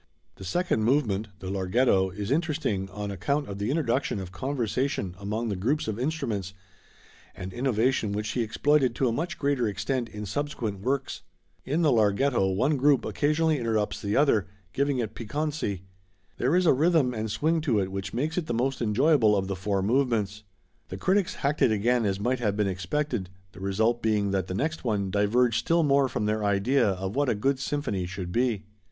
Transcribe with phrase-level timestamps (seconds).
[0.37, 5.49] The second movement, the Larghetto, is interesting on account of the introduction of conversation among
[5.49, 6.55] the groups of instruments,
[7.35, 11.21] an innovation which he exploited to a much greater extent in subsequent works.
[11.65, 15.83] In the Larghetto one group occasionally interrupts the other, giving it piquancy.
[16.39, 19.45] There is a rhythm and swing to it which makes it the most enjoyable of
[19.47, 20.41] the four movements.
[20.89, 24.55] The critics hacked it again as might have been expected, the result being that the
[24.55, 28.63] next one diverged still more from their idea of what a good symphony should be.